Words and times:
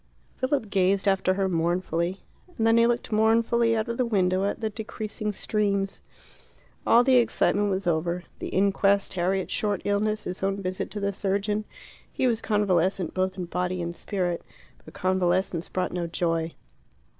Philip 0.33 0.71
gazed 0.71 1.07
after 1.07 1.35
her 1.35 1.47
mournfully, 1.47 2.21
and 2.57 2.65
then 2.65 2.77
he 2.77 2.87
looked 2.87 3.11
mournfully 3.11 3.75
out 3.77 3.87
of 3.87 3.97
the 3.97 4.03
window 4.07 4.45
at 4.45 4.59
the 4.59 4.71
decreasing 4.71 5.31
streams. 5.31 6.01
All 6.87 7.03
the 7.03 7.17
excitement 7.17 7.69
was 7.69 7.85
over 7.85 8.23
the 8.39 8.47
inquest, 8.47 9.13
Harriet's 9.13 9.53
short 9.53 9.83
illness, 9.85 10.23
his 10.23 10.41
own 10.41 10.59
visit 10.59 10.89
to 10.89 10.99
the 10.99 11.13
surgeon. 11.13 11.65
He 12.11 12.25
was 12.25 12.41
convalescent, 12.41 13.13
both 13.13 13.37
in 13.37 13.45
body 13.45 13.79
and 13.79 13.95
spirit, 13.95 14.41
but 14.83 14.95
convalescence 14.95 15.69
brought 15.69 15.91
no 15.93 16.07
joy. 16.07 16.55